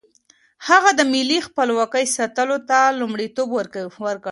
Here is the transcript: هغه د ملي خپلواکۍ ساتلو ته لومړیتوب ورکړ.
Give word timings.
هغه 0.67 0.89
د 0.99 1.01
ملي 1.13 1.39
خپلواکۍ 1.47 2.05
ساتلو 2.17 2.57
ته 2.69 2.79
لومړیتوب 2.99 3.49
ورکړ. 3.53 3.83